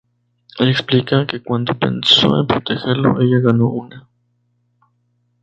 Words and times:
Ella 0.57 0.71
explica 0.71 1.27
que 1.27 1.43
cuando 1.43 1.77
pensó 1.77 2.39
en 2.39 2.47
protegerlo, 2.47 3.21
ella 3.21 3.37
ganó 3.37 3.67
una. 3.69 4.07